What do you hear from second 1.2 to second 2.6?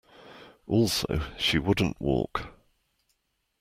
she wouldn't walk.